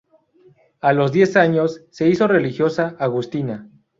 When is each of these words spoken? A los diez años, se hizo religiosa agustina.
A 0.79 0.93
los 0.93 1.11
diez 1.11 1.35
años, 1.35 1.83
se 1.91 2.07
hizo 2.09 2.27
religiosa 2.27 2.95
agustina. 2.97 3.69